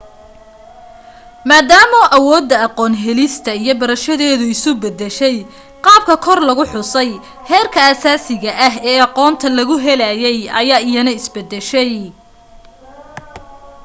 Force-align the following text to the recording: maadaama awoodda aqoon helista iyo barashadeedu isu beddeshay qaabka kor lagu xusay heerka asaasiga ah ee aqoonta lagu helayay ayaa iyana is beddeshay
maadaama 1.49 1.99
awoodda 2.17 2.57
aqoon 2.67 2.93
helista 3.05 3.51
iyo 3.61 3.73
barashadeedu 3.81 4.45
isu 4.55 4.71
beddeshay 4.83 5.37
qaabka 5.85 6.13
kor 6.25 6.39
lagu 6.47 6.63
xusay 6.73 7.09
heerka 7.49 7.81
asaasiga 7.91 8.51
ah 8.67 8.73
ee 8.91 8.99
aqoonta 9.07 9.47
lagu 9.57 9.75
helayay 9.85 10.39
ayaa 10.59 10.85
iyana 10.89 11.11
is 11.17 11.27
beddeshay 11.35 11.91